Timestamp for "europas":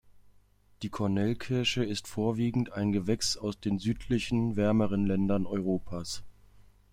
5.45-6.23